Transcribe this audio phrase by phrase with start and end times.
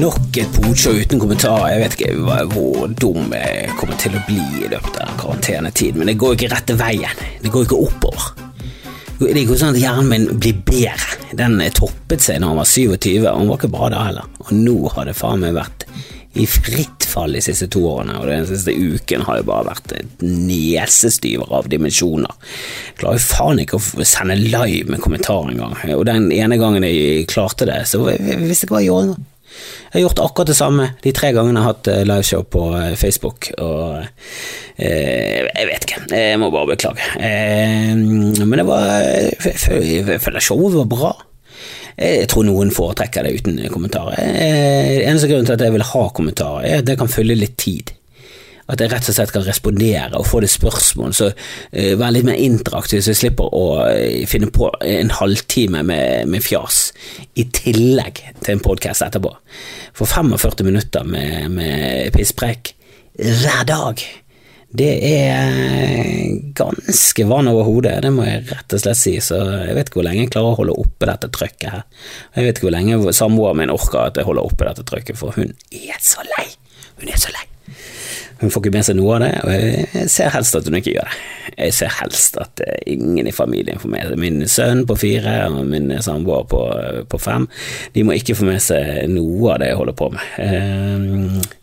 [0.00, 1.66] Nok et podshow uten kommentar.
[1.68, 6.08] Jeg vet ikke hvor dum jeg kommer til å bli i løpet av karantenetiden, men
[6.08, 7.18] det går ikke rette veien.
[7.42, 8.30] Det går ikke oppover.
[9.18, 11.18] Det er ikke sånn at hjernen min blir bedre.
[11.36, 14.30] Den toppet seg da han var 27, og han var ikke bra da heller.
[14.46, 15.84] Og nå har det faen meg vært
[16.40, 19.92] i fritt fall de siste to årene, og den siste uken har jo bare vært
[19.98, 22.38] et nesestyver av dimensjoner.
[22.86, 26.88] Jeg klarer jo faen ikke å sende live med kommentar engang, og den ene gangen
[26.88, 29.18] jeg klarte det, så jeg visste ikke hva jeg gjorde.
[29.90, 32.62] Jeg har gjort akkurat det samme de tre gangene jeg har hatt eh, liveshow på
[32.78, 34.04] eh, Facebook, og
[34.78, 37.08] eh, jeg vet ikke, jeg må bare beklage.
[37.18, 39.02] Eh, men det var
[39.40, 41.12] føler- jeg føler showet var bra.
[42.00, 44.14] Jeg tror noen foretrekker det uten kommentarer.
[44.16, 47.58] Eh, Eneste grunn til at jeg vil ha kommentarer, er at det kan fylle litt
[47.60, 47.90] tid.
[48.70, 52.28] At jeg rett og slett kan respondere og få det spørsmål, så uh, være litt
[52.30, 56.90] mer interaktiv, så jeg slipper å uh, finne på en halvtime med, med fjas
[57.34, 59.34] i tillegg til en podkast etterpå.
[59.96, 62.74] For 45 minutter med, med pisspreik
[63.20, 64.00] hver dag,
[64.70, 69.74] det er ganske vann over hodet, det må jeg rett og slett si, så jeg
[69.74, 71.82] vet ikke hvor lenge jeg klarer å holde oppe dette trøkket her.
[72.36, 75.34] Jeg vet ikke hvor lenge samboeren min orker at jeg holder oppe dette trøkket, for
[75.34, 76.46] hun er så lei.
[77.02, 77.42] Hun er så lei.
[78.40, 79.50] Hun får ikke med seg noe av det, og
[80.00, 81.18] jeg ser helst at hun ikke gjør det.
[81.60, 85.34] Jeg ser helst at eh, ingen i familien får med seg Min sønn på fire
[85.50, 86.60] og min samboer på,
[87.10, 87.48] på fem,
[87.92, 90.30] de må ikke få med seg noe av det jeg holder på med.
[90.40, 91.58] Eh,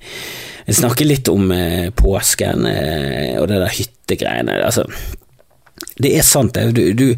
[0.68, 4.58] Jeg snakker litt om eh, påsken eh, og det der hyttegreiene.
[4.68, 4.84] Altså,
[6.04, 6.76] det er sant, det.
[6.78, 7.16] Du, du,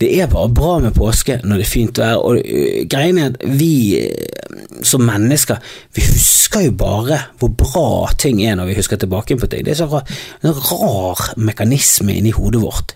[0.00, 2.20] det er bare bra med påske når det er fint vær.
[2.20, 5.60] Og øh, greien er at vi øh, som mennesker,
[5.96, 9.64] vi husker jo bare hvor bra ting er når vi husker tilbake på ting.
[9.64, 10.08] Det er så rar,
[10.44, 12.94] en rar mekanisme inni hodet vårt.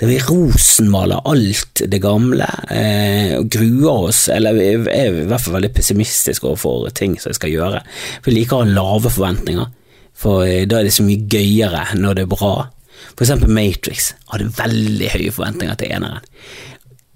[0.00, 5.42] Der vi rosenmaler alt det gamle eh, og gruer oss, eller vi er i hvert
[5.42, 7.82] fall veldig pessimistiske overfor ting som vi skal gjøre.
[8.24, 9.66] Vi liker å ha lave forventninger,
[10.14, 12.52] for eh, da er det så mye gøyere når det er bra.
[13.14, 16.24] For eksempel Matrix hadde veldig høye forventninger til eneren.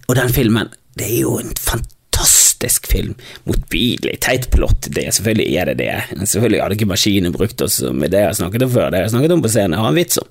[0.09, 3.15] Og den filmen, det er jo en fantastisk film.
[3.48, 6.26] Motbydelig, teit plott, det er selvfølgelig er det det.
[6.26, 9.37] Selvfølgelig hadde ikke maskinen brukt oss med det jeg snakket om før, det jeg snakket
[9.37, 10.31] om på scenen, jeg har en vits om.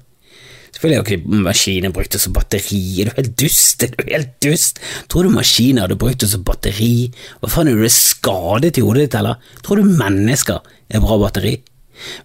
[0.71, 4.31] Selvfølgelig har ikke maskinen brukt oss som batteri, er du helt dust, er du helt
[4.43, 4.79] dust?
[5.11, 7.09] Tror du maskiner hadde brukt oss som batteri?
[7.41, 9.41] Hva faen er du skadet i hodet ditt, eller?
[9.65, 11.57] Tror du mennesker er bra batteri?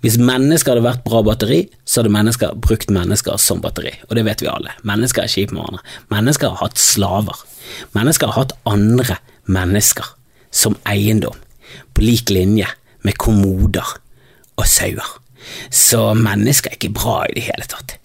[0.05, 4.27] Hvis mennesker hadde vært bra batteri, så hadde mennesker brukt mennesker som batteri, og det
[4.29, 4.75] vet vi alle.
[4.87, 5.97] Mennesker er kjipe med hverandre.
[6.13, 7.45] Mennesker har hatt slaver.
[7.97, 9.19] Mennesker har hatt andre
[9.51, 10.15] mennesker
[10.55, 11.37] som eiendom,
[11.95, 12.69] på lik linje
[13.05, 13.97] med kommoder
[14.57, 15.17] og sauer.
[15.71, 17.99] Så mennesker er ikke bra i det hele tatt.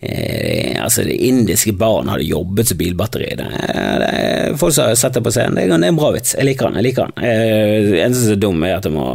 [0.00, 3.32] Eh, altså indiske barn hadde jobbet som bilbatteri.
[3.38, 3.46] Det,
[4.02, 6.36] det, folk som har sett det på scenen, det det er en bra vits.
[6.38, 6.78] Jeg liker den.
[6.78, 9.08] jeg liker den eh, eneste som er dum, er at jeg må,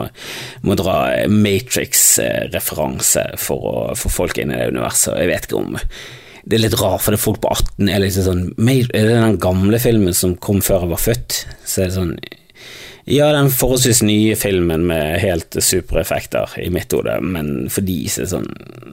[0.68, 0.98] må dra
[1.32, 5.16] Matrix-referanse for å få folk inn i det universet.
[5.22, 5.80] Jeg vet ikke om
[6.44, 9.16] Det er litt rart, for det er folk på 18 er liksom sånn Er det
[9.16, 11.46] den gamle filmen som kom før jeg var født?
[11.64, 12.18] Så er det sånn
[13.06, 18.24] ja, den forholdsvis nye filmen med helt supereffekter i mitt hode, men for de så
[18.24, 18.48] er sånn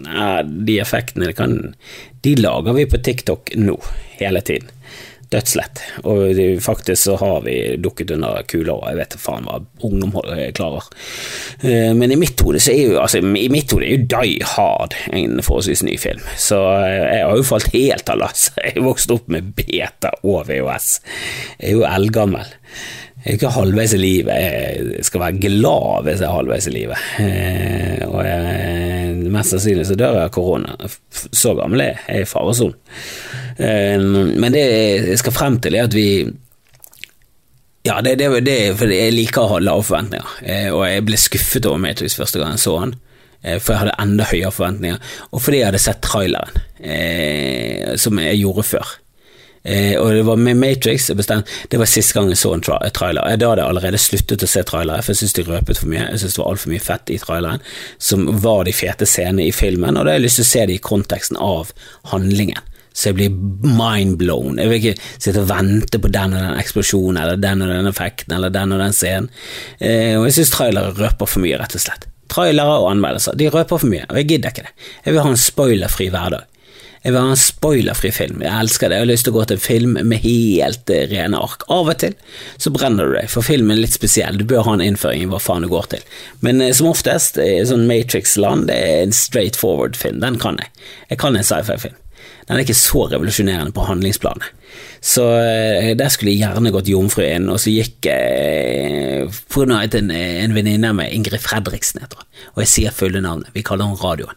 [0.08, 1.74] ja, De effektene kan,
[2.24, 3.76] De lager vi på TikTok nå,
[4.18, 4.72] hele tiden.
[5.30, 5.78] Dødslett.
[6.10, 10.10] Og faktisk så har vi dukket under kula, og jeg vet faen hva ungdom
[10.56, 10.88] klarer.
[11.62, 14.40] Eh, Men i mitt hode så er jo altså, i mitt hode er jo Die
[14.56, 18.58] Hard en forholdsvis ny film, så eh, jeg har jo falt helt av lasset.
[18.72, 20.90] Jeg vokste opp med beta og VHS.
[21.60, 22.50] Jeg er jo eldgammel.
[23.20, 24.32] Jeg er ikke halvveis i livet.
[24.32, 27.08] Jeg skal være glad hvis jeg er halvveis i livet.
[27.20, 30.76] Eh, og jeg, mest sannsynlig så dør jeg av korona.
[31.12, 31.98] Så gammel er jeg.
[32.06, 32.78] Jeg er i faresonen.
[33.60, 34.06] Eh,
[34.40, 36.06] men det jeg skal frem til, er at vi
[37.84, 41.20] ja, det, det, det for jeg liker å ha lave forventninger, eh, og jeg ble
[41.20, 42.92] skuffet over Matrix første gang jeg så han
[43.64, 48.42] For jeg hadde enda høyere forventninger, og fordi jeg hadde sett traileren, eh, som jeg
[48.42, 48.90] gjorde før.
[49.64, 52.62] Eh, og det var med Matrix jeg bestemte, Det var siste gang jeg så en
[52.64, 53.26] tra trailer.
[53.28, 55.86] Eh, Da hadde jeg allerede sluttet å se trailere, for jeg syntes de røpet for
[55.92, 56.06] mye.
[56.08, 57.60] Jeg syntes det var altfor mye fett i traileren,
[57.98, 60.66] som var de fete scenene i filmen, og da har jeg lyst til å se
[60.66, 61.72] det i konteksten av
[62.14, 62.62] handlingen.
[62.92, 63.30] Så jeg blir
[63.78, 64.58] mind-blown.
[64.58, 67.86] Jeg vil ikke sitte og vente på den og den eksplosjonen, eller den og den
[67.86, 69.28] effekten, eller den og den scenen.
[69.78, 72.08] Eh, og jeg syns trailere røper for mye, rett og slett.
[72.30, 74.74] Trailere og anmeldelser, de røper for mye, og jeg gidder ikke det.
[75.04, 76.49] Jeg vil ha en spoilerfri hverdag.
[77.00, 78.42] Jeg vil ha en spoilerfri film.
[78.44, 78.98] Jeg elsker det.
[78.98, 81.64] Jeg har lyst til å gå til en film med helt eh, rene ark.
[81.72, 82.12] Av og til
[82.60, 84.36] så brenner du deg, for filmen er litt spesiell.
[84.36, 86.04] Du bør ha en innføring i hva faen du går til.
[86.44, 90.20] Men eh, som oftest, i sånn Matrix-land, det er en straight forward film.
[90.20, 90.68] Den kan jeg.
[91.14, 91.96] Jeg kan en sci-fi-film.
[92.50, 94.52] Den er ikke så revolusjonerende på handlingsplanet.
[95.00, 100.12] Så eh, der skulle jeg gjerne gått jomfru inn, og så gikk eh, på en,
[100.12, 103.88] en venninne av meg, Ingrid Fredriksen heter hun, og jeg sier fulle navnet, vi kaller
[103.88, 104.36] henne Radioen.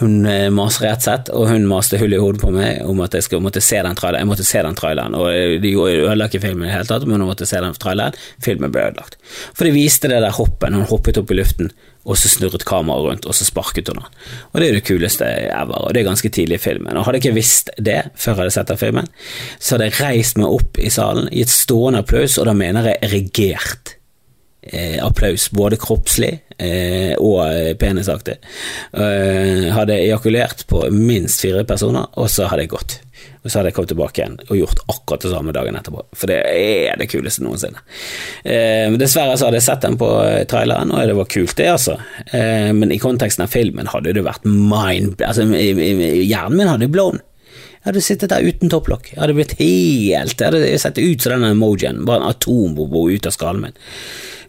[0.00, 3.14] Hun eh, maser rett sett, og hun maste hull i hodet på meg om at
[3.16, 4.24] jeg skulle, måtte se den traileren.
[4.24, 7.06] Jeg måtte se den traileren, og eh, de ødela ikke filmen i det hele tatt,
[7.08, 8.16] men hun måtte se den traileren.
[8.42, 9.18] Filmen ble ødelagt.
[9.52, 11.72] For de viste det der hoppen, hun hoppet opp i luften,
[12.02, 14.20] og så snurret kameraet rundt, og så sparket hun den.
[14.50, 16.96] Og det er det kuleste ever, og det er ganske tidlig i filmen.
[16.96, 19.10] Og hadde jeg ikke visst det før jeg hadde sett den filmen,
[19.58, 23.04] så hadde jeg reist meg opp i salen, gitt stående applaus, og da mener jeg
[23.10, 23.98] erigert
[24.62, 28.38] eh, applaus, både kroppslig eh, og eh, penisaktig.
[28.92, 33.00] Eh, hadde ejakulert på minst fire personer, og så hadde jeg gått.
[33.42, 36.30] Og så hadde jeg kommet tilbake igjen og gjort akkurat det samme dagen etterpå, for
[36.30, 37.82] det er det kuleste noensinne.
[38.46, 41.66] Eh, dessverre så hadde jeg sett den på eh, traileren, og det var kult, det,
[41.72, 41.98] altså.
[42.30, 45.18] Eh, men i konteksten av filmen hadde det vært mind...
[45.26, 47.18] Altså, hjernen min hadde blown.
[47.82, 49.08] Jeg hadde sittet der uten topplokk.
[49.10, 53.26] Jeg hadde blitt helt Jeg hadde sett ut som den emojien, bare en atombombe ut
[53.26, 53.80] av skallen min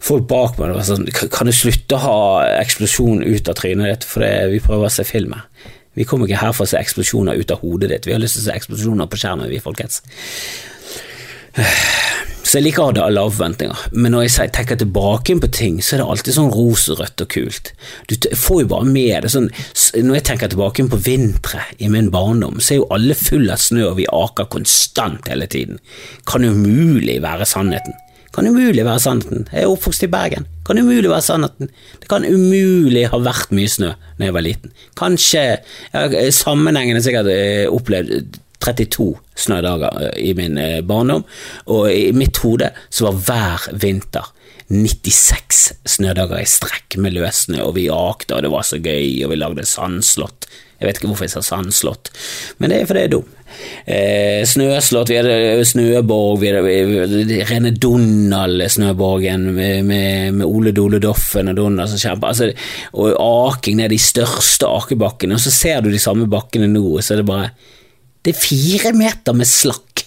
[0.03, 2.17] folk bak meg var sånn Kan du slutte å ha
[2.59, 5.47] eksplosjon ut av trynet ditt, for vi prøver å se film her.
[5.93, 8.39] Vi kommer ikke her for å se eksplosjoner ut av hodet ditt, vi har lyst
[8.39, 10.01] til å se eksplosjoner på skjermen, vi, folkens.
[12.43, 15.95] Så jeg liker å ha lave forventninger, men når jeg tenker tilbake på ting, så
[15.95, 17.71] er det alltid sånn rosenrødt og kult.
[18.11, 19.47] Du får jo bare med det sånn
[20.03, 23.63] Når jeg tenker tilbake på vintre i min barndom, så er jo alle fulle av
[23.63, 25.79] snø, og vi aker konstant hele tiden.
[26.29, 27.95] Kan umulig være sannheten.
[28.33, 29.47] Kan umulig være sannheten.
[29.53, 30.47] Jeg er oppvokst i Bergen.
[30.65, 31.69] Kan umulig være sannheten.
[32.01, 34.73] Det kan umulig ha vært mye snø da jeg var liten.
[34.99, 35.43] Kanskje
[35.93, 39.09] jeg sammenhengende sikkert eh, opplevd 32
[39.45, 41.25] snødager eh, i min eh, barndom,
[41.67, 44.31] og i mitt hode så var hver vinter
[44.73, 45.63] 96
[45.97, 49.39] snødager i strekk med løssnø, og vi akte, og det var så gøy, og vi
[49.39, 50.47] lagde sandslott.
[50.79, 52.11] Jeg vet ikke hvorfor jeg sa sandslott,
[52.59, 53.31] men det er fordi jeg er dum.
[53.85, 61.51] Eh, snøslott, vi hadde Snøborg, vi hadde rene Donald-snøborgen med, med, med, Ole Dole Doffen
[61.51, 62.49] og Donald som kjemper, altså,
[62.97, 63.13] og
[63.53, 67.21] aking ned de største akebakkene, og så ser du de samme bakkene nå, så er
[67.21, 67.53] det bare
[68.23, 70.05] Det er fire meter med slakk.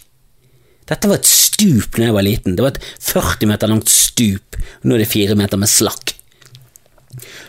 [0.87, 4.57] Dette var et stup da jeg var liten, det var et 40 meter langt stup,
[4.87, 6.15] nå er det fire meter med slakk.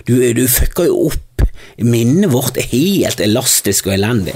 [0.08, 1.44] Du, du fucker jo opp.
[1.84, 4.34] Minnet vårt er helt elastisk og elendig.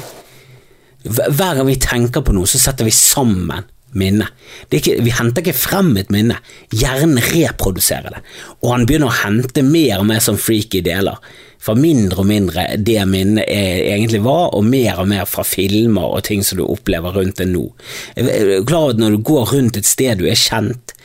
[1.01, 3.47] Hver gang vi tenker på noe, så setter vi sammen
[3.97, 4.27] minnet.
[4.69, 6.37] vi henter ikke frem et minne,
[6.71, 8.21] hjernen reproduserer det,
[8.61, 11.19] og han begynner å hente mer og mer som freaky deler,
[11.61, 16.23] fra mindre og mindre det minnet egentlig var, og mer og mer fra filmer og
[16.25, 17.67] ting som du opplever rundt det nå.
[18.65, 20.95] Klar at når du går rundt et sted du er kjent,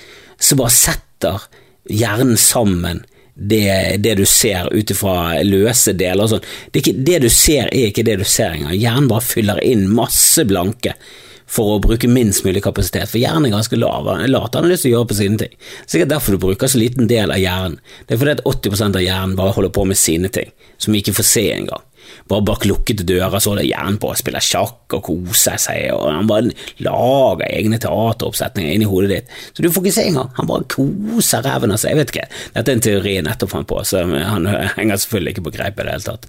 [0.40, 1.44] så bare setter
[1.92, 3.04] hjernen sammen
[3.36, 6.46] det, det, du ser ut ifra løse deler og sånn.
[6.72, 8.72] Det, det, du ser, er ikke det du ser engang.
[8.72, 10.96] Hjernen bare fyller inn masse blanke
[11.46, 14.08] for å bruke minst mulig kapasitet, for hjernen er ganske lav.
[14.26, 15.52] Lat han har lyst til å gjøre på sine ting.
[15.86, 17.78] Sikkert derfor du bruker så liten del av hjernen.
[18.06, 20.50] Det er fordi at 80% av hjernen bare holder på med sine ting,
[20.82, 21.84] som vi ikke får se engang.
[22.30, 26.08] Bare bak lukkede dører så det gjerne på å spille sjakk og kose seg, og
[26.10, 26.52] han bare
[26.84, 30.30] lager egne teateroppsetninger inni hodet ditt, så du får ikke se engang.
[30.38, 31.94] Han bare koser ræven av seg.
[31.94, 32.26] Jeg vet ikke,
[32.56, 34.48] dette er en teori jeg nettopp fant på, så han
[34.78, 36.28] henger selvfølgelig ikke på greip i det hele tatt.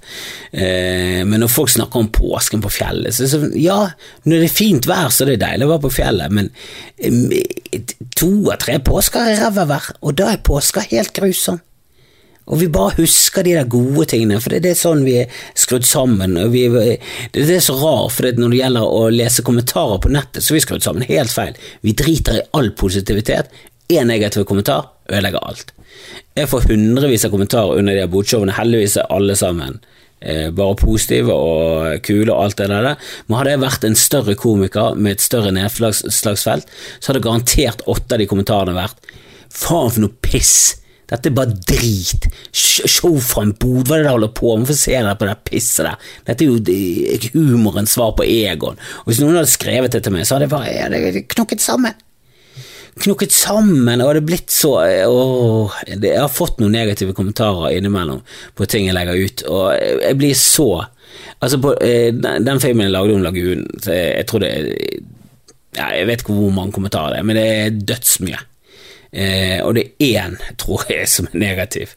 [0.52, 3.80] Eh, men når folk snakker om påsken på fjellet, så, så ja,
[4.26, 6.52] når det er fint vær, så er det deilig å være på fjellet, men
[6.98, 11.62] eh, to av tre påsker er ræva vær, og da er påska helt grusom.
[12.48, 15.88] Og vi bare husker de der gode tingene, for det, er sånn vi er skrudd
[15.88, 16.38] sammen.
[16.54, 16.64] Vi,
[17.36, 20.60] det, er så rart, for når det gjelder å lese kommentarer på nettet, så er
[20.60, 21.60] vi skrudd sammen helt feil.
[21.84, 23.52] Vi driter i all positivitet.
[23.92, 25.76] Én negativ kommentar ødelegger alt.
[26.38, 29.80] Jeg får hundrevis av kommentarer under de botshowene, heldigvis er alle sammen
[30.22, 32.92] eh, bare positive og kule og alt det der.
[33.28, 36.68] Men hadde jeg vært en større komiker med et større nedslagsfelt,
[37.00, 39.16] så hadde garantert åtte av de kommentarene vært
[39.52, 42.28] faen for noe piss dette er bare drit.
[42.52, 44.66] Show fra en bod, hva er det de holder på med?
[44.66, 46.10] Hvorfor ser dere på det pisset der?
[46.28, 48.76] Dette er jo humorens svar på Egon.
[49.06, 51.64] Og Hvis noen hadde skrevet det til meg, så hadde jeg bare ja, det knokket
[51.64, 51.96] sammen.
[52.98, 58.24] Knokket sammen, og det er blitt så åh, Jeg har fått noen negative kommentarer innimellom
[58.58, 60.70] på ting jeg legger ut, og jeg blir så
[61.38, 64.50] Altså, på eh, den filmen jeg lagde om Lagunen, jeg, jeg tror det
[65.78, 68.40] ja, Jeg vet ikke hvor mange kommentarer det er, men det er dødsmye.
[69.18, 71.96] Eh, og det er én, tror jeg, som er negativ.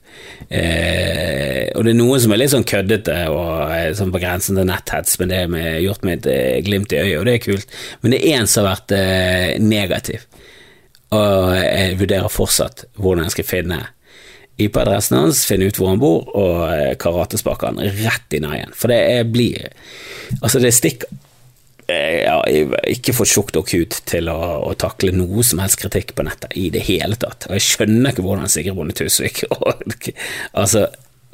[0.48, 4.56] Eh, og det er noen som er litt sånn køddete og eh, sånn på grensen
[4.56, 7.44] til netthets, men det er gjort med et eh, glimt i øyet, og det er
[7.44, 7.78] kult.
[8.00, 10.26] Men det er én som har vært eh, negativ,
[11.10, 13.80] og jeg vurderer fortsatt hvordan jeg skal finne
[14.60, 18.72] IP-adressen hans, finne ut hvor han bor, og eh, karatesparke han rett i neien.
[18.76, 19.70] For det blir
[20.40, 21.10] Altså, det stikker
[21.90, 26.14] jeg har ikke fått tjukk nok hud til å, å, takle noe som helst kritikk
[26.16, 27.48] på nettet i det hele tatt.
[27.48, 29.44] Og jeg skjønner ikke hvordan Sigrid Bonde Tusvik
[30.60, 30.86] Altså,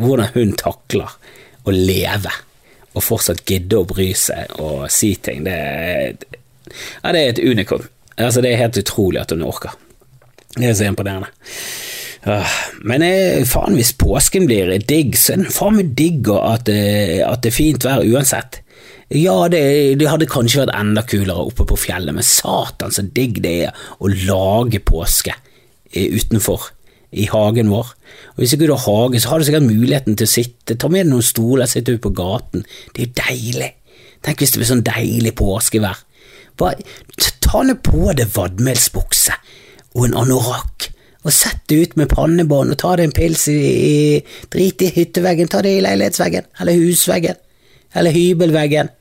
[0.03, 1.17] hvordan hun takler
[1.67, 2.33] å leve
[2.97, 5.45] og fortsatt gidde å bry seg og si ting.
[5.45, 6.15] Det er,
[7.03, 7.85] ja, det er et unikum.
[8.17, 9.77] Altså, det er helt utrolig at hun orker.
[10.57, 11.29] Det er så imponerende.
[12.83, 17.45] Men jeg, faen, hvis påsken blir digg, så er den faen meg digg at, at
[17.45, 18.63] det er fint vær uansett.
[19.15, 19.61] Ja, det,
[20.01, 23.85] det, hadde kanskje vært enda kulere oppe på fjellet, men satan så digg det er
[24.03, 25.37] å lage påske
[25.95, 26.73] utenfor
[27.15, 27.93] i hagen vår.
[28.35, 30.91] Og Hvis ikke du har hage, så har du sikkert muligheten til å sitte, ta
[30.91, 32.67] med deg noen stoler, sitte ute på gaten.
[32.97, 33.71] Det er jo deilig.
[34.27, 36.03] Tenk hvis det blir sånn deilig påskevær.
[36.59, 36.83] Bare
[37.45, 39.39] ta ned på deg vadmelsbukse
[39.95, 40.91] og en anorakk
[41.27, 43.95] og sett det ut med pannebånd og ta deg en pils i, i
[44.53, 47.41] Drit i hytteveggen, ta det i leilighetsveggen, eller husveggen,
[47.99, 48.93] eller hybelveggen,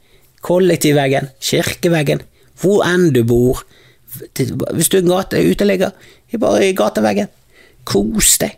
[0.46, 2.22] kollektivveggen, kirkeveggen,
[2.62, 3.64] hvor enn du bor.
[4.36, 5.96] Hvis du er en gate, uteligger,
[6.40, 7.32] bare i gateveggen.
[7.86, 8.58] Kos deg.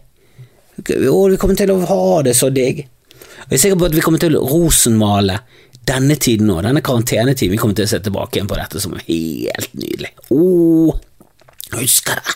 [1.10, 2.84] Og vi kommer til å ha det så digg.
[3.48, 5.40] Jeg er sikker på at vi kommer til å rosenmale
[5.88, 7.56] denne tiden nå, denne karantenetiden.
[7.56, 10.12] Vi kommer til å se tilbake igjen på dette som helt nydelig.
[10.28, 11.00] Å, oh,
[11.78, 12.36] husker det.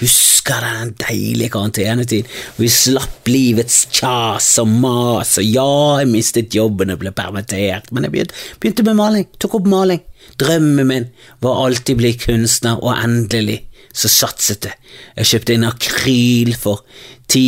[0.00, 5.68] Husker den deilige karantenetiden hvor vi slapp livets kjas og mas, og ja,
[6.02, 10.02] jeg mistet jobben og ble permittert, men jeg begynte, begynte med maling, tok opp maling.
[10.40, 11.06] Drømmen min
[11.44, 13.60] var alltid bli kunstner, og endelig
[13.94, 14.74] så satset det.
[15.20, 16.82] Jeg kjøpte en akryl for
[17.30, 17.44] 10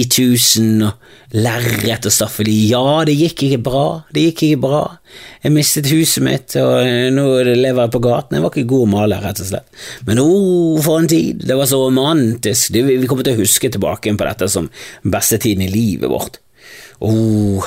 [0.62, 2.55] 000 og lerret og staffeli.
[2.71, 4.83] Ja, det gikk ikke bra, det gikk ikke bra.
[5.43, 6.87] Jeg mistet huset mitt, og
[7.17, 8.38] nå lever jeg på gaten.
[8.38, 9.85] Jeg var ikke god maler, rett og slett.
[10.09, 10.29] Men å,
[10.85, 11.43] for en tid!
[11.47, 12.79] Det var så romantisk.
[12.79, 14.71] Vi kommer til å huske tilbake på dette som
[15.03, 16.41] beste tiden i livet vårt.
[17.05, 17.67] Oh,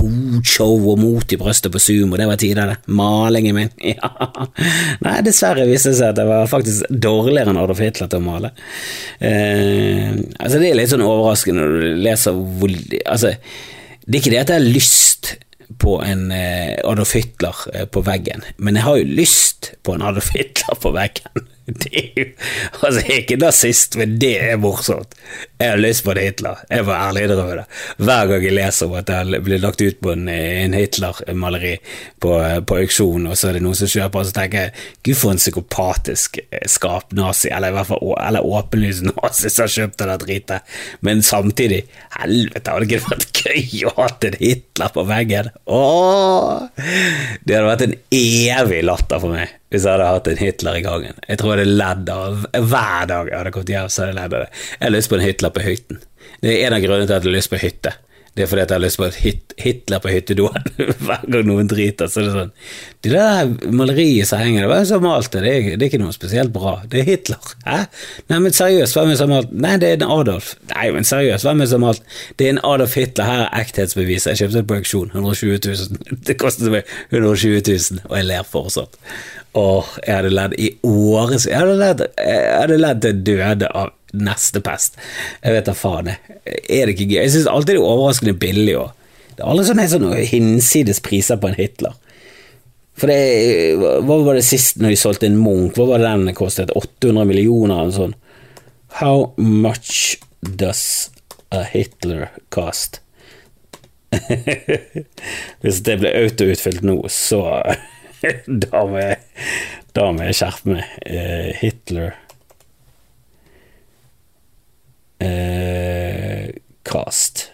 [0.00, 2.78] bodshow og mot i brøstet på Zoom, og det var tidene.
[2.86, 3.74] Malingen min.
[3.90, 4.08] Ja.
[5.02, 8.24] Nei, dessverre viste det seg at jeg var faktisk dårligere enn Adolf Hitler til å
[8.24, 8.52] male.
[9.18, 13.34] Eh, altså, det er litt sånn overraskende når du leser hvor Altså,
[14.06, 15.32] det er ikke det at jeg har lyst
[15.80, 20.06] på en eh, Adolf Hitler eh, på veggen, men jeg har jo lyst på en
[20.06, 21.46] Adolf Hitler på veggen.
[21.80, 22.34] Det
[22.82, 25.14] altså, jeg er ikke nazist, men det er morsomt.
[25.60, 26.62] Jeg har lyst på en Hitler.
[26.70, 27.64] Jeg var ærlig innrømme det.
[28.00, 31.74] Hver gang jeg leser om at det blir lagt ut på en, en Hitler-maleri
[32.22, 32.32] på,
[32.66, 34.74] på, auksjon, og så er det noen som kjøper, og så tenker jeg
[35.06, 39.74] gud, for en psykopatisk skapnazi, skap-nazi, eller i hvert fall eller åpenlys nazi som har
[39.76, 40.74] kjøpt det dritet.
[41.06, 41.84] Men samtidig,
[42.18, 45.54] helvete, hadde det ikke vært gøy å ha en Hitler på veggen?
[45.66, 46.68] Åh!
[47.44, 50.84] Det hadde vært en evig latter for meg hvis jeg hadde hatt en Hitler i
[50.84, 51.18] gangen.
[51.28, 53.88] Jeg tror jeg hadde ledd av hver dag jeg hadde kommet hjem.
[53.88, 54.62] så hadde Jeg ledd av det.
[54.76, 56.00] Jeg har lyst på en Hitler på hytten.
[56.42, 57.94] Det er en av grunnene til at jeg har lyst på hytte.
[58.36, 60.66] Det er fordi at jeg har lyst på hit, Hitler på hyttedoen
[61.04, 62.08] hver gang noen driter.
[62.10, 62.52] Så det er sånn
[63.02, 65.42] Det der maleriet som henger der, hvem som har malt det?
[65.42, 66.76] Det er, ikke noe spesielt bra.
[66.90, 67.50] Det er Hitler.
[67.66, 67.80] Hæ?
[68.30, 70.54] Nei, men seriøst, hvem er som har malt Nei, det er en Adolf.
[70.70, 73.30] Nei, men seriøst, hvem er som har malt Det er en Adolf Hitler.
[73.30, 74.30] Her er ekthetsbeviset.
[74.32, 75.12] Jeg kjøpte det på auksjon.
[75.14, 76.18] 120 000.
[76.30, 78.98] Det kostet meg 120 000, og jeg ler fortsatt.
[79.58, 81.48] Åh, jeg hadde ledd i årevis.
[81.50, 84.98] Jeg hadde ledd til døde av neste pest.
[85.44, 86.12] Jeg vet da faen.
[86.44, 87.20] Er det ikke gøy?
[87.22, 88.94] Jeg syns alltid det er overraskende billig òg.
[89.34, 91.94] Det er aldri sånn, sånn hinsides priser på en Hitler.
[93.00, 95.78] For det, Hva var det sist når de solgte en Munch?
[95.78, 96.74] Hva var det den kostet?
[96.76, 98.16] 800 millioner eller sånn?
[99.00, 101.08] How much does
[101.54, 103.00] a Hitler cost?
[105.62, 107.44] Hvis det ble autoutfylt nå, så
[108.66, 110.96] da må jeg, skjerpe meg.
[111.06, 112.18] Uh, Hitler
[115.22, 116.46] uh,
[116.86, 117.52] Cast.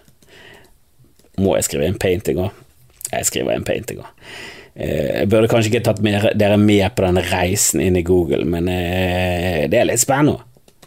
[1.41, 2.51] Må jeg skrive en painting òg?
[3.13, 4.11] Jeg skriver en painting òg.
[4.77, 8.45] Uh, jeg burde kanskje ikke tatt mer, dere med på den reisen inn i Google,
[8.49, 10.41] men det er litt spennende.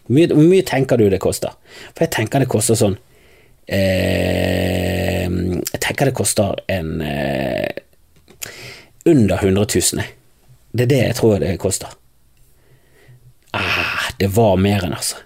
[0.06, 1.54] Hvor mye, hvor mye tenker du det koster?
[1.94, 2.98] For jeg tenker det koster sånn
[3.70, 5.30] Jeg
[5.78, 6.90] tenker det koster en
[9.06, 10.04] under 100 000.
[10.72, 11.94] Det er det jeg tror det koster.
[13.52, 15.18] Ah, det var mer enn, altså.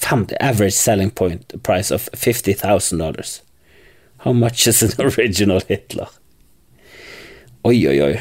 [0.00, 3.42] 50, average selling point price of 50 000 dollars.
[4.18, 6.08] How much is an original Hitler?
[7.64, 8.20] Oi, oi, oi.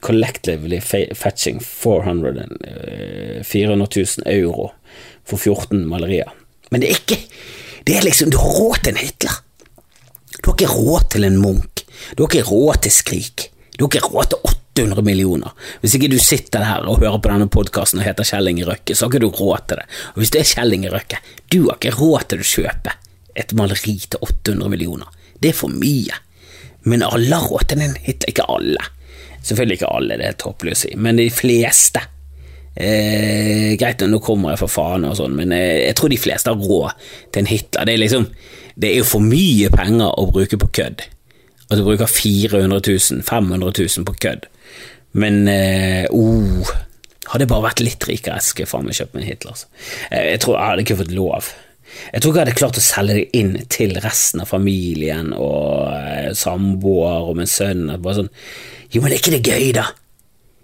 [0.00, 0.80] Collectively
[1.14, 4.70] fetching 400, 400 000 euro
[5.24, 6.32] for 14 malerier.
[6.70, 7.18] Men det er ikke
[7.86, 9.36] Det er liksom Du har råd til en Hitler.
[10.42, 11.84] Du har ikke råd til en Munch.
[12.16, 13.50] Du har ikke råd til Skrik.
[13.78, 14.38] Du har ikke råd til
[14.76, 15.54] 800 millioner.
[15.80, 18.94] Hvis ikke du sitter der og hører på denne podkasten og heter Kjell Inge Røkke,
[18.94, 19.86] så har ikke du råd til det.
[20.12, 22.96] Og hvis det er Kjell Inge Røkke, du har ikke råd til å kjøpe
[23.36, 25.08] et maleri til 800 millioner.
[25.40, 26.20] Det er for mye.
[26.86, 28.32] Men alle har råd til en Hitler.
[28.32, 28.84] Ikke alle.
[29.46, 32.02] Selvfølgelig ikke alle, det er tåpelig å si, men de fleste.
[32.76, 36.52] Eh, greit, nå kommer jeg for faen og sånn, men eh, jeg tror de fleste
[36.52, 37.86] har råd til en Hitler.
[37.86, 38.26] Det er liksom
[38.76, 41.06] Det er jo for mye penger å bruke på kødd.
[41.66, 44.46] At du bruker 400 000, 500 000 på kødd.
[45.16, 46.68] Men eh, oh,
[47.32, 49.54] hadde jeg bare vært litt rikere, jeg skulle faen meg kjøpt meg en Hitler.
[49.56, 49.70] Altså.
[50.10, 51.52] Eh, jeg tror jeg hadde ikke fått lov.
[52.12, 55.94] Jeg tror ikke jeg hadde klart å selge det inn til resten av familien og
[55.94, 57.88] eh, samboer og min sønn.
[58.02, 58.34] Bare sånn
[58.92, 59.88] Jo, men er ikke det gøy, da?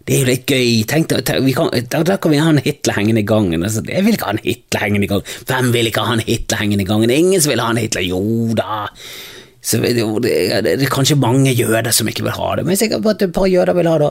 [0.02, 0.70] Det er jo litt gøy.
[0.90, 3.62] Tenk, tenk, kan, da, da, kan vi ha en Hitler hengende i gangen.
[3.62, 5.36] Altså, jeg vil ikke ha en Hitler hengende i gangen.
[5.46, 7.14] Hvem vil ikke ha en Hitler hengende i gangen?
[7.14, 8.06] Ingen som vil ha en Hitler.
[8.10, 8.22] Jo
[8.58, 8.82] da.
[9.62, 10.02] Så, det,
[10.66, 13.22] er kanskje mange jøder som ikke vil ha det, men jeg er sikker på at
[13.22, 14.10] et par jøder vil ha det.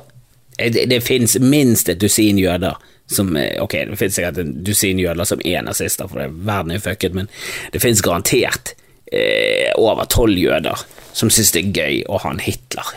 [0.61, 2.79] Det, det fins minst et dusin jøder
[3.11, 6.83] som Ok, det finnes sikkert et dusin jøder som er nazister, for det, verden er
[6.83, 7.27] fucket, men
[7.73, 8.71] det finnes garantert
[9.11, 12.93] eh, over tolv jøder som syns det er gøy å ha en Hitler.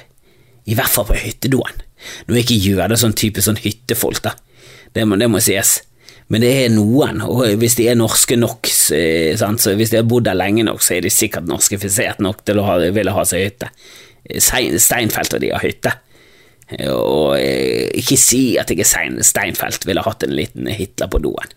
[0.71, 1.83] I hvert fall på hyttedoen.
[2.29, 4.37] Nå er ikke jøder sånn type sånn hyttefolk, da.
[4.95, 5.81] Det må, det må sies.
[6.33, 10.09] Men det er noen, og hvis de er norske nok, eh, så hvis de har
[10.09, 13.27] bodd der lenge nok, så er de sikkert norskifisert nok til å ha, ville ha
[13.29, 13.69] seg hytte.
[14.41, 15.93] Steinfeld og de har hytte.
[16.89, 21.53] Og eh, ikke si at ikke Steinfeld ville hatt en liten Hitler på doen.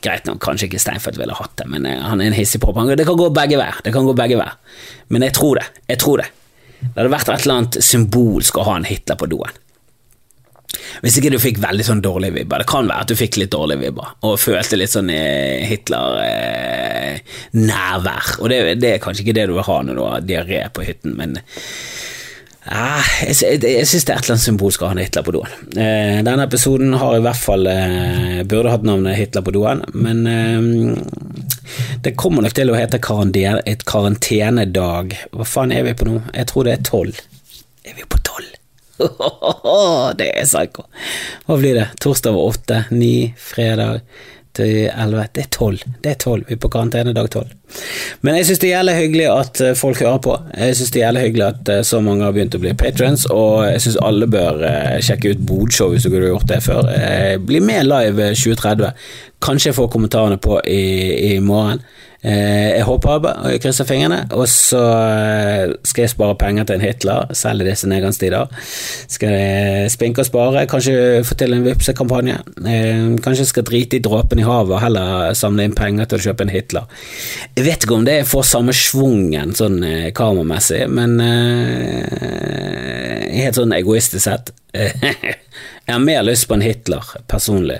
[0.00, 2.80] Greit nok, kanskje ikke Steinfeld ville hatt det, men eh, han er en hissigpropp.
[2.96, 3.80] Det kan gå begge veier.
[3.84, 4.56] Det kan gå begge veier.
[5.12, 5.68] Men jeg tror det.
[5.90, 6.30] Jeg tror det.
[6.78, 9.56] Det hadde vært et eller annet symbolsk å ha en Hitler på doen.
[11.02, 12.58] Hvis ikke du fikk veldig sånn dårlige vibber.
[12.62, 18.26] Det kan være at du fikk litt dårlige vibber og følte litt sånn eh, Hitler-nærvær.
[18.28, 20.60] Eh, og det, det, er kanskje ikke det du vil ha når du har diaré
[20.74, 21.44] på hytten, men eh,
[22.68, 25.50] jeg, jeg, jeg syns det er et eller annet symbolsk å ha Hitler på doen.
[25.72, 30.18] Eh, denne episoden har i hvert fall eh, burde hatt navnet Hitler på doen, men
[30.28, 30.60] eh,
[32.04, 35.06] det kommer nok til å hete karantene, et karantenedag.
[35.32, 36.16] Hva faen er vi på nå?
[36.34, 37.14] Jeg tror det er tolv.
[37.88, 38.28] Er vi på tolv?
[40.18, 40.88] det er psycho.
[41.46, 41.86] Hva blir det?
[42.02, 44.02] Torsdag var åtte, ni, fredag
[44.58, 45.26] til elleve.
[45.34, 45.82] Det er tolv.
[46.02, 46.46] Det er tolv.
[46.48, 47.52] Vi er på karantene dag tolv.
[48.24, 50.34] Men jeg syns det er jævlig hyggelig at eh, folk hører på.
[50.56, 53.26] Jeg syns det er jævlig hyggelig at eh, så mange har begynt å bli patrons,
[53.34, 56.90] og jeg syns alle bør eh, sjekke ut Bodshow hvis du har gjort det før.
[57.48, 59.06] Bli med live 2030.
[59.44, 60.82] Kanskje jeg får kommentarene på i,
[61.34, 61.84] i morgen.
[62.18, 66.82] Eh, jeg håper jeg krysser fingrene, og så eh, skal jeg spare penger til en
[66.82, 68.50] Hitler, selv disse nedgangstider.
[69.06, 72.40] Skal jeg spinke og spare, kanskje få til en Vipse-kampanje.
[72.66, 76.18] Eh, kanskje jeg skal drite i dråpen i havet og heller samle inn penger til
[76.18, 76.88] å kjøpe en Hitler.
[77.54, 79.78] Jeg vet ikke om det får samme schwungen sånn
[80.16, 81.20] kameramessig, men
[83.38, 87.78] helt sånn egoistisk sett Jeg har mer lyst på en Hitler, personlig,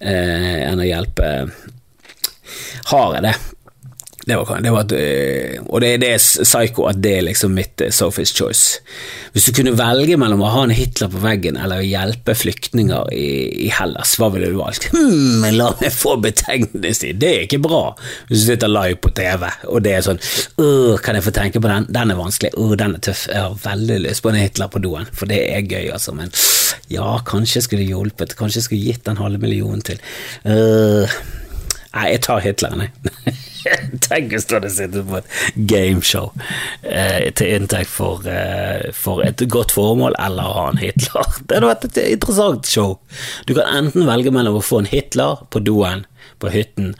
[0.00, 1.32] enn å hjelpe
[2.90, 3.34] Har jeg det?
[4.24, 7.82] Det var, det var, eh, og det, det, er psycho at det er liksom mitt
[7.82, 8.78] uh, Sophie's choice.
[9.34, 13.10] Hvis du kunne velge mellom å ha en Hitler på veggen eller å hjelpe flyktninger
[13.16, 13.26] i,
[13.66, 14.86] i Hellas, hva ville du valgt?
[14.92, 17.82] Hm, la meg få betegnelsestid, det er ikke bra
[18.28, 20.20] hvis du sitter live på TV og det er sånn
[21.02, 21.88] Kan jeg få tenke på den?
[21.92, 22.52] Den er vanskelig.
[22.54, 23.26] Uh, den er tøff.
[23.26, 26.14] Jeg har veldig lyst på en Hitler på doen, for det er gøy, altså.
[26.14, 26.30] Men
[26.92, 29.98] ja, kanskje skulle hjulpet, kanskje skulle gitt en halve million til.
[30.46, 31.10] Uh,
[31.94, 33.38] nei, jeg tar Hitleren, jeg.
[34.02, 36.32] Tenk hvis du hadde sittet på et gameshow
[36.82, 41.28] eh, til inntekt for, eh, for, et godt formål, eller ha en Hitler.
[41.46, 42.96] Det hadde vært et interessant show.
[43.46, 46.06] Du kan enten velge mellom å få en Hitler på doen
[46.40, 46.92] på hytten,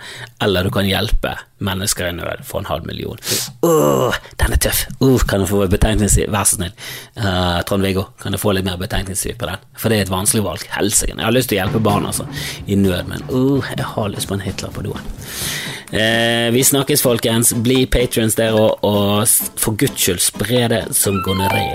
[0.42, 3.18] eller du kan hjelpe mennesker i nød for en halv million.
[3.62, 4.84] Uh, den er tøff!
[5.00, 6.72] Uh, kan jeg få betegnelse Vær så snill,
[7.20, 9.62] uh, Trond-Viggo, kan jeg få litt mer betegnelse på den?
[9.78, 10.66] For det er et vanskelig valg.
[10.74, 11.14] Helsike.
[11.16, 12.26] Jeg har lyst til å hjelpe barn altså,
[12.66, 15.10] i nød, men uh, jeg har lyst på en Hitler på doen.
[15.92, 17.54] Uh, vi snakkes, folkens.
[17.62, 19.28] Bli patrions, der òg, og
[19.60, 21.68] for guds skyld, spre det som gonoré.